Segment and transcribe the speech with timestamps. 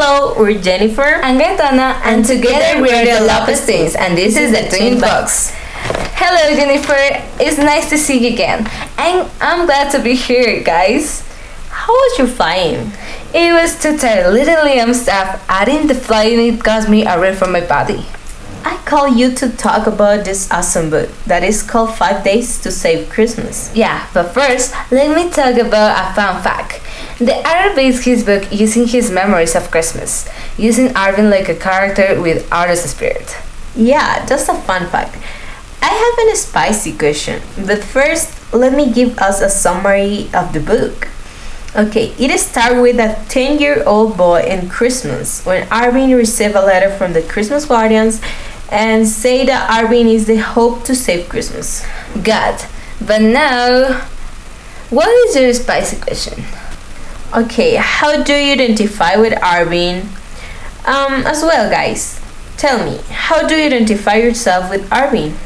[0.00, 4.70] Hello, we're Jennifer and Gaetana, and together we're the Lopez Twins, and this is the
[4.70, 5.50] Twin Box.
[6.14, 6.94] Hello, Jennifer.
[7.42, 11.26] It's nice to see you again, and I'm glad to be here, guys.
[11.70, 12.92] How was your flying?
[13.34, 14.32] It was too tired.
[14.32, 15.44] Literally, I'm stuff.
[15.48, 18.06] Adding the flying it got me away from my body.
[18.64, 22.70] I call you to talk about this awesome book that is called Five Days to
[22.70, 23.74] Save Christmas.
[23.74, 26.82] Yeah, but first, let me talk about a fun fact.
[27.18, 32.20] The author based his book using his memories of Christmas, using Arvin like a character
[32.22, 33.36] with artist spirit.
[33.74, 35.16] Yeah, just a fun fact.
[35.82, 40.60] I have a spicy question, but first, let me give us a summary of the
[40.60, 41.08] book.
[41.74, 46.64] Okay, it starts with a 10 year old boy in Christmas when Arvin received a
[46.64, 48.20] letter from the Christmas Guardians
[48.70, 51.84] and say that Arvin is the hope to save Christmas.
[52.22, 52.64] God,
[53.04, 54.06] but now,
[54.90, 56.44] what is your spicy question?
[57.34, 60.08] Okay, how do you identify with Arvin?
[60.88, 62.18] Um, as well, guys,
[62.56, 65.36] tell me, how do you identify yourself with Arvin?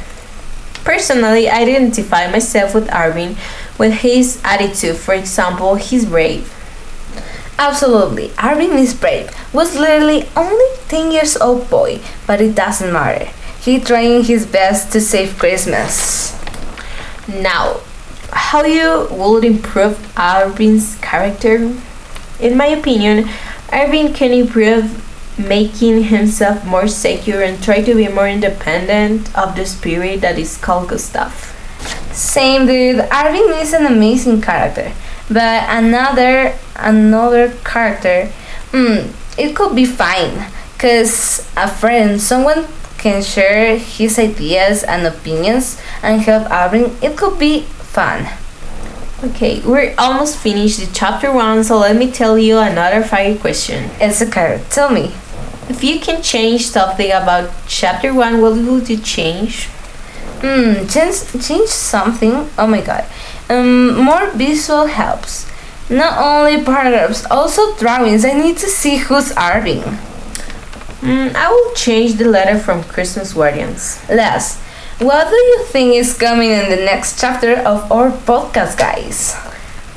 [0.85, 3.37] Personally, I identify myself with Arvin
[3.81, 4.97] with his attitude.
[4.97, 6.55] For example, he's brave.
[7.59, 9.35] Absolutely, Arvin is brave.
[9.53, 13.27] Was literally only 10 years old boy, but it doesn't matter.
[13.61, 16.39] He trying his best to save Christmas.
[17.27, 17.81] Now,
[18.33, 21.57] how you would improve Arvin's character?
[22.41, 23.29] In my opinion,
[23.69, 24.99] Arvin can improve
[25.39, 30.57] making himself more secure and try to be more independent of the spirit that is
[30.57, 31.33] called Gustav.
[32.13, 34.93] Same dude, Arvin is an amazing character,
[35.31, 38.27] but another another character,
[38.71, 42.67] hmm, it could be fine, cause a friend, someone
[42.99, 46.93] can share his ideas and opinions and help Arvin.
[47.03, 48.27] It could be fun.
[49.23, 53.91] Okay, we're almost finished the chapter one, so let me tell you another fire question.
[54.01, 54.65] It's okay.
[54.71, 55.13] Tell me.
[55.69, 59.69] If you can change something about chapter one, what would you change?
[60.43, 62.51] Hmm, change change something.
[62.59, 63.05] Oh my god.
[63.49, 65.47] Um, more visual helps.
[65.89, 68.25] Not only paragraphs, also drawings.
[68.25, 69.83] I need to see who's Arvin.
[71.03, 74.01] Mm, I will change the letter from Christmas Guardians.
[74.09, 74.62] Last,
[75.03, 79.35] what do you think is coming in the next chapter of our podcast, guys?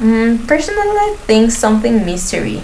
[0.01, 2.63] Mm, personally, I think something mystery.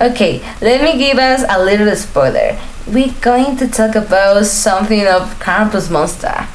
[0.00, 2.56] Okay, let me give us a little spoiler.
[2.86, 6.46] We're going to talk about something of Krampus Monster.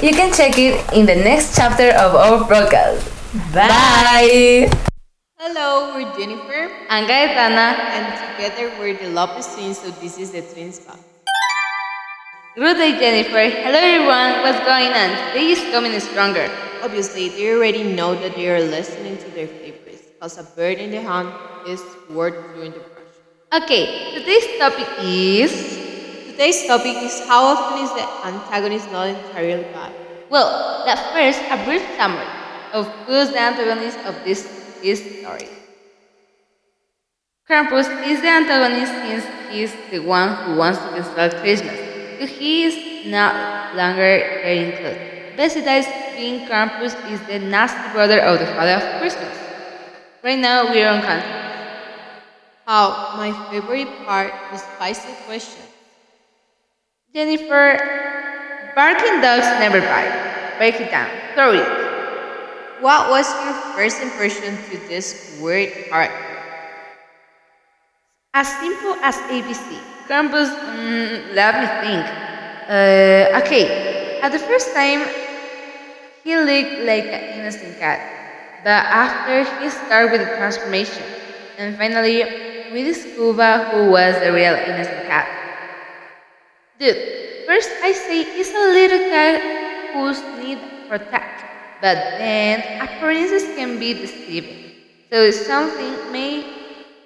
[0.00, 3.04] You can check it in the next chapter of our podcast.
[3.52, 4.72] Bye!
[5.36, 8.04] Hello, we're Jennifer and Gaetana, and
[8.34, 11.07] together we're the Lopez twins, so this is the Twins Box.
[12.56, 13.44] Good day, Jennifer.
[13.62, 14.40] Hello, everyone.
[14.42, 15.10] What's going on?
[15.28, 16.50] Today is coming stronger.
[16.82, 20.90] Obviously, they already know that they are listening to their favorites, because a bird in
[20.90, 21.28] the hand
[21.68, 23.62] is worth doing the brush.
[23.62, 25.52] Okay, today's topic is.
[26.32, 29.92] Today's topic is how often is the antagonist not entirely bad?
[30.30, 32.26] Well, at first, a brief summary
[32.72, 34.42] of who's the antagonist of this,
[34.82, 35.48] this story.
[37.48, 41.87] Krampus is the antagonist since he is the one who wants to cancel Christmas
[42.26, 43.30] he is no
[43.74, 44.98] longer getting close.
[45.36, 45.86] Besides
[46.16, 49.38] being Krampus is the nasty brother of the father of Christmas.
[50.24, 51.30] Right now we are on country.
[52.66, 55.62] How my favorite part is spicy question.
[57.14, 57.78] Jennifer,
[58.74, 60.58] barking dogs never bite.
[60.58, 61.08] Break it down.
[61.34, 61.88] Throw it.
[62.82, 66.10] What was your first impression to this weird art?
[68.34, 69.97] As simple as ABC.
[70.08, 72.04] Krampus, mm, let me think.
[72.64, 75.04] Uh, okay, at the first time,
[76.24, 78.00] he looked like an innocent cat.
[78.64, 81.04] But after he started with the transformation,
[81.58, 82.24] and finally,
[82.72, 85.28] we discovered who was the real innocent cat.
[86.80, 90.58] Dude, first I say he's a little cat who's need
[90.88, 91.44] protect,
[91.82, 94.72] but then a princess can be deceiving.
[95.12, 96.48] So something may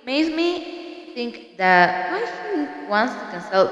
[0.07, 0.81] made me
[1.15, 3.71] think that why he wants to cancel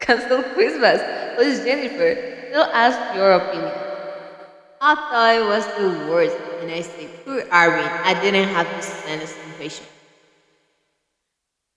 [0.00, 1.00] cancel Christmas.
[1.36, 3.72] Please, Jennifer, tell us your opinion.
[4.80, 8.82] I thought it was the worst, and I said, poor Arvin, I didn't have the
[8.82, 9.88] slightest impatience.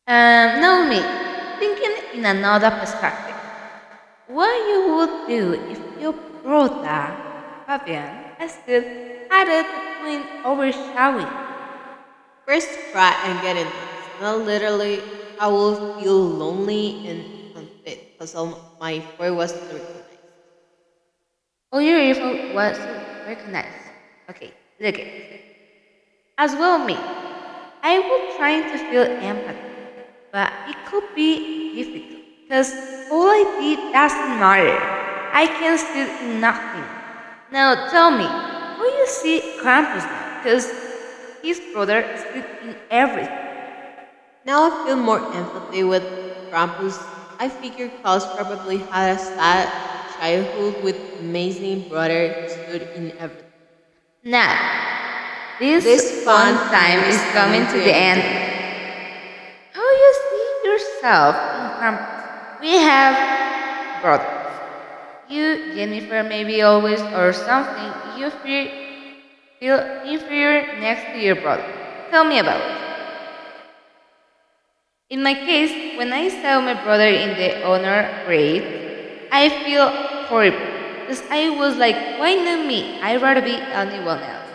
[0.08, 1.02] Um, me,
[1.60, 3.36] thinking in another perspective,
[4.28, 7.16] what you would do if your brother,
[7.68, 8.10] Fabian,
[8.50, 8.84] still
[9.30, 9.62] had a
[10.02, 11.30] twin overshadowing?
[12.46, 15.02] First, cry and get in not literally,
[15.40, 17.26] I will feel lonely and
[17.56, 20.20] unfit because all my voice wasn't recognized.
[21.72, 22.78] Oh, your earphone was
[23.28, 23.92] recognized.
[24.30, 25.08] Okay, look it.
[26.38, 26.96] As well me,
[27.84, 29.60] I was trying to feel empathy,
[30.32, 32.74] but it could be difficult because
[33.12, 34.78] all I did doesn't matter.
[35.34, 36.84] I can still in nothing.
[37.52, 40.40] Now tell me, how you see Krampus now?
[40.44, 40.72] Because
[41.42, 43.45] his brother stood in everything.
[44.46, 46.04] Now I feel more empathy with
[46.50, 46.98] Krampus.
[47.40, 49.68] I figure Klaus probably had a sad
[50.18, 53.52] childhood with amazing brother stood in everything.
[54.24, 54.56] Now,
[55.60, 58.22] this, This fun fun time is coming to the end.
[59.74, 62.60] How you see yourself in Krampus?
[62.62, 63.16] We have
[64.02, 64.54] brothers.
[65.28, 67.92] You, Jennifer, maybe always or something.
[68.18, 68.68] You feel
[69.60, 71.66] feel inferior next to your brother.
[72.12, 72.75] Tell me about it.
[75.08, 79.86] In my case, when I saw my brother in the honor grade, I feel
[80.26, 80.58] horrible
[81.02, 83.00] because I was like, why not me?
[83.02, 84.50] I'd rather be anyone else.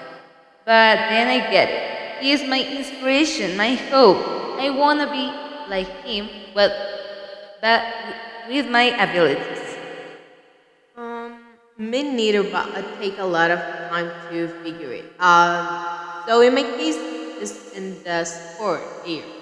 [0.67, 2.23] But then I get it.
[2.25, 4.19] He is my inspiration, my hope.
[4.59, 5.31] I want to be
[5.71, 6.75] like him, but,
[7.63, 7.87] but
[8.49, 9.79] with my abilities.
[10.97, 11.39] Um,
[11.79, 15.05] me neither, but I take a lot of time to figure it.
[15.21, 16.99] Um, so in my case,
[17.39, 19.40] it's in the sport here.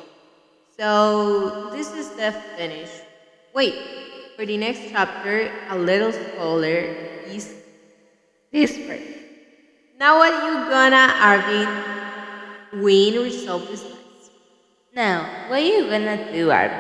[0.79, 2.89] So this is the finish.
[3.53, 3.75] Wait,
[4.37, 6.95] for the next chapter, a little spoiler
[7.27, 7.51] is
[8.55, 9.03] This part.
[9.99, 11.69] now what you gonna Arvin
[12.79, 13.83] win result this.
[14.95, 16.79] Now, what are you gonna do, Arvin?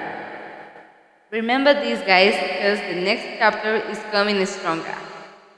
[1.34, 4.94] Remember these guys because the next chapter is coming stronger.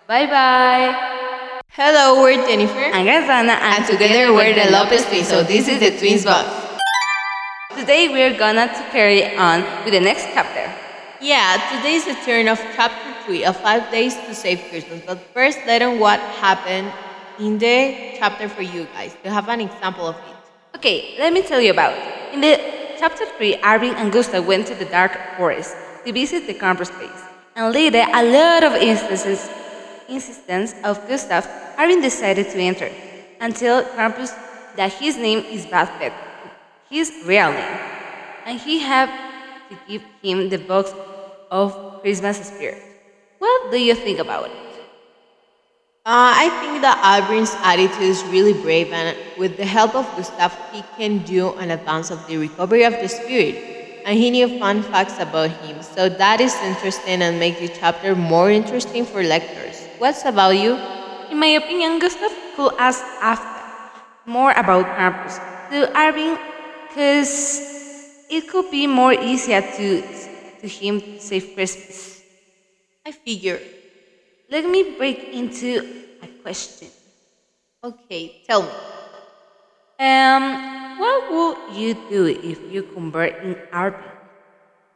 [0.09, 1.61] Bye bye.
[1.77, 2.89] Hello, we're Jennifer.
[2.89, 6.60] I'm Gazana And together we're the Lopez twins, so this is the twins box.
[7.77, 10.67] Today we're gonna to carry on with the next chapter.
[11.21, 15.03] Yeah, today is the turn of chapter 3 of 5 days to save Christmas.
[15.07, 16.93] But first, let on what happened
[17.39, 20.37] in the chapter for you guys to have an example of it.
[20.77, 21.95] Okay, let me tell you about.
[21.95, 22.35] it.
[22.35, 22.59] In the
[22.99, 27.23] chapter 3, Arvin and Gustav went to the dark forest to visit the Krampus place.
[27.55, 29.49] And later, a lot of instances
[30.09, 31.47] insistence of Gustav,
[31.79, 32.91] Arvin decided to enter
[33.41, 34.35] until Krampus
[34.77, 36.13] that his name is Bathbed,
[36.91, 37.79] his real name,
[38.45, 39.09] and he had
[39.71, 40.93] to give him the box
[41.51, 42.83] of Christmas spirit.
[43.39, 44.57] What do you think about it?
[46.05, 50.57] Uh, I think that Arvin's attitude is really brave, and with the help of Gustav,
[50.73, 54.03] he can do an advance of the recovery of the spirit.
[54.05, 58.17] And he knew fun facts about him, so that is interesting and make the chapter
[58.17, 59.87] more interesting for lectors.
[59.99, 60.75] What's about you?
[61.31, 63.47] In my opinion, Gustav could ask after
[64.27, 65.37] more about Krampus
[65.71, 66.50] to Arvin
[66.91, 70.03] because it could be more easier to,
[70.61, 72.23] to him to save Christmas.
[73.07, 73.61] I figure.
[74.51, 76.89] Let me break into a question.
[77.85, 78.75] Okay, tell me.
[80.01, 84.03] Um, what would you do if you convert in Arvin?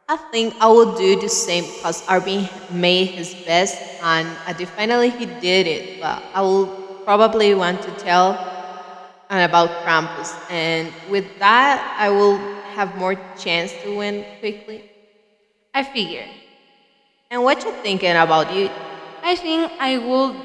[0.07, 4.65] I think I will do the same because Arvin made his best and at the
[4.65, 6.01] finally he did it.
[6.01, 6.67] But I will
[7.05, 8.33] probably want to tell
[9.29, 12.37] and about Krampus, and with that, I will
[12.75, 14.83] have more chance to win quickly.
[15.73, 16.27] I figure.
[17.29, 18.69] And what you thinking about you?
[19.23, 20.35] I think I will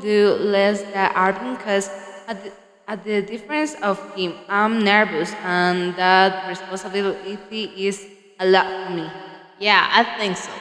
[0.00, 1.90] do less than Arvin because
[2.26, 2.52] at the,
[2.88, 8.06] at the difference of him, I'm nervous and that responsibility is
[8.38, 9.08] a lot for me.
[9.58, 10.52] Yeah, I think so.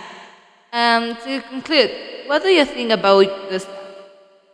[0.73, 1.91] Um, to conclude,
[2.27, 3.78] what do you think about Gustav?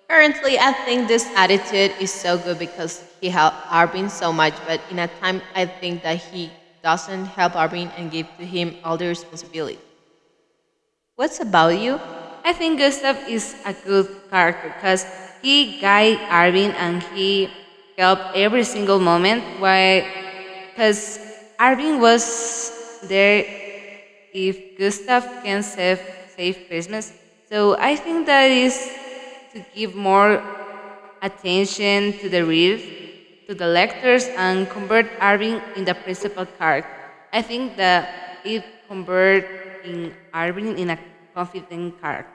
[0.09, 4.81] Currently, I think this attitude is so good because he helped Arvin so much, but
[4.89, 6.51] in a time, I think that he
[6.83, 9.79] doesn't help Arvin and give to him all the responsibility.
[11.15, 11.99] What's about you?
[12.43, 15.05] I think Gustav is a good character because
[15.41, 17.49] he guided Arvin and he
[17.97, 19.43] helped every single moment.
[19.59, 20.05] Why?
[20.73, 21.19] Because
[21.59, 23.45] Arvin was there
[24.33, 27.13] if Gustav can save, save Christmas.
[27.49, 28.75] So I think that is
[29.55, 30.43] to give more
[31.21, 32.83] attention to the readers,
[33.47, 36.91] to the lectors, and convert Arvin in the principal character.
[37.31, 39.47] I think that it convert
[39.85, 40.99] in Arvin in a
[41.33, 42.31] confident character.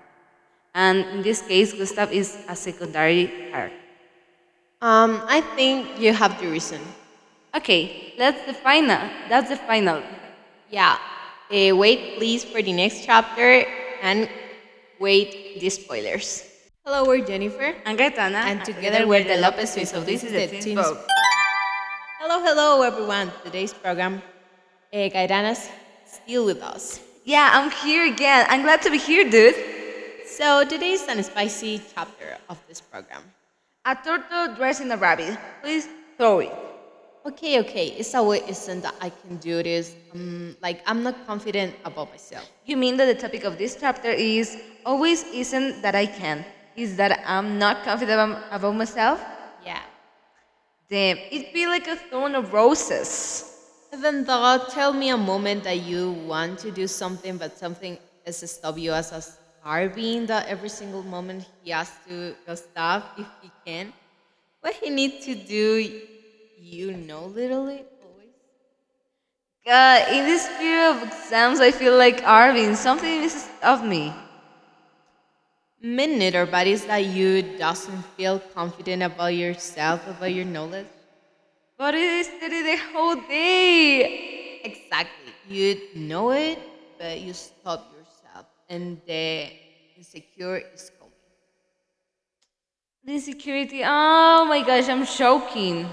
[0.75, 3.77] And in this case, Gustav is a secondary character.
[4.81, 6.81] Um, I think you have the reason.
[7.55, 9.03] Okay, that's the final.
[9.29, 10.03] That's the final.
[10.71, 10.97] Yeah.
[11.53, 13.67] Uh, wait, please, for the next chapter
[14.00, 14.31] and
[14.99, 16.50] wait the spoilers.
[16.84, 17.75] Hello, we're Jennifer.
[17.84, 20.80] I'm Gaetana, And together we're the Lopez twins, so this is the Twins
[22.18, 23.30] Hello, hello, everyone.
[23.44, 24.22] Today's program,
[24.92, 25.68] uh, Gaetana's
[26.06, 27.00] still with us.
[27.25, 28.46] Yeah, I'm here again.
[28.49, 29.54] I'm glad to be here, dude.
[30.26, 33.22] So today is a spicy chapter of this program.
[33.84, 35.38] A turtle dressed in a rabbit.
[35.62, 36.52] Please throw it.
[37.26, 37.88] Okay, okay.
[37.88, 39.94] It's a way isn't that I can do this.
[40.14, 42.49] Um, like I'm not confident about myself.
[42.64, 44.56] You mean that the topic of this chapter is
[44.87, 46.44] always isn't that I can,
[46.80, 49.22] is that I'm not confident about myself?
[49.64, 49.82] Yeah.
[50.88, 53.46] Damn, it'd be like a thorn of roses.
[53.92, 58.38] Even though, tell me a moment that you want to do something, but something is
[58.50, 63.26] stop you as a starving that every single moment he has to go stop if
[63.42, 63.92] he can.
[64.60, 66.00] What he needs to do,
[66.58, 68.34] you know, literally always.
[69.66, 74.12] God, in this period of exams, I feel like Arvin, something is of me.
[75.82, 80.87] Me or but it's that you doesn't feel confident about yourself, about your knowledge.
[81.78, 84.60] But it is study the whole day.
[84.64, 85.32] Exactly.
[85.49, 86.58] You know it,
[86.99, 89.50] but you stop yourself, and the
[89.96, 91.12] insecure is coming.
[93.04, 95.87] The insecurity, oh my gosh, I'm choking.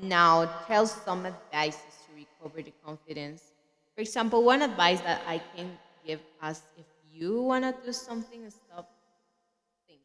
[0.00, 3.42] Now, tell some advices to recover the confidence.
[3.94, 8.48] For example, one advice that I can give us if you want to do something,
[8.50, 8.88] stop
[9.86, 10.04] thinking.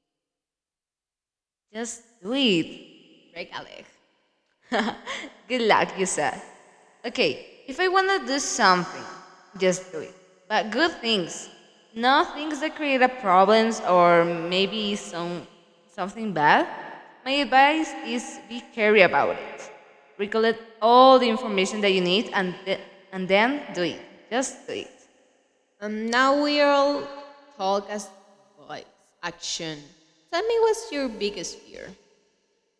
[1.77, 3.33] Just do it.
[3.33, 3.85] Break a leg.
[5.47, 6.41] Good luck, you said.
[7.05, 9.03] Okay, if I want to do something,
[9.59, 10.15] just do it.
[10.49, 11.49] But good things,
[11.93, 15.45] not things that create a problems or maybe some
[15.93, 16.65] something bad.
[17.23, 19.69] My advice is be careful about it.
[20.17, 22.55] Recollect all the information that you need and
[23.13, 24.01] and then do it.
[24.31, 24.97] Just do it.
[25.79, 27.03] And now we all
[27.55, 28.09] talk as
[28.57, 28.89] voice
[29.21, 29.77] Action.
[30.31, 31.89] Tell me what's your biggest fear?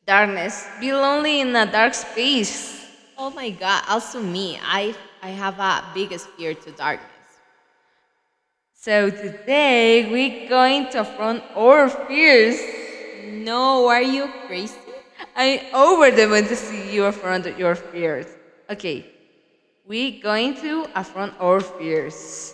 [0.05, 2.85] Darkness, be lonely in a dark space.
[3.17, 4.59] Oh my god, also me.
[4.61, 7.11] I I have a biggest fear to darkness.
[8.73, 12.59] So today we're going to affront our fears.
[13.25, 14.75] No, are you crazy?
[15.35, 18.27] I over the moon to see you affront your fears.
[18.69, 19.05] Okay,
[19.87, 22.53] we're going to affront our fears.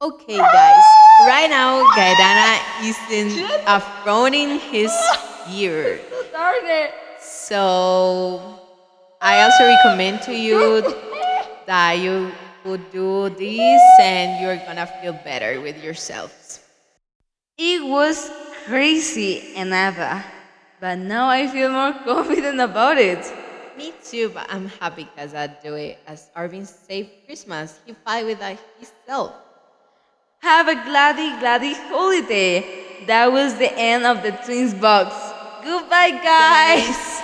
[0.00, 1.05] Okay, guys.
[1.26, 4.94] Right now, Gaetana is in affronting his
[5.42, 5.98] fear.
[6.30, 6.94] Darn it!
[7.18, 8.54] So,
[9.20, 10.86] I also recommend to you
[11.66, 12.30] that you
[12.64, 16.60] would do this and you're gonna feel better with yourselves.
[17.58, 18.30] It was
[18.66, 20.22] crazy, and ever,
[20.78, 23.18] but now I feel more confident about it.
[23.76, 25.98] Me too, but I'm happy because I do it.
[26.06, 28.38] As Arvin saved Christmas, he fight with
[28.78, 29.45] himself.
[30.42, 33.04] Have a gladdy, gladdy holiday.
[33.06, 35.14] That was the end of the twins box.
[35.64, 37.15] Goodbye, guys.